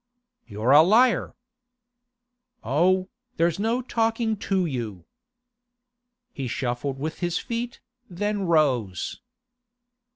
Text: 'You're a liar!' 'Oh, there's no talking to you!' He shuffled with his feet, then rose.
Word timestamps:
'You're 0.47 0.71
a 0.71 0.81
liar!' 0.81 1.35
'Oh, 2.63 3.07
there's 3.37 3.59
no 3.59 3.83
talking 3.83 4.35
to 4.37 4.65
you!' 4.65 5.05
He 6.33 6.47
shuffled 6.47 6.97
with 6.97 7.19
his 7.19 7.37
feet, 7.37 7.79
then 8.09 8.47
rose. 8.47 9.21